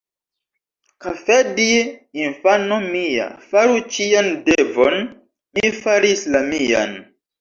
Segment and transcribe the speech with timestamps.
[1.03, 1.71] Kafedji,
[2.23, 4.99] infano mia, faru cian devon:
[5.59, 6.99] mi faris la mian.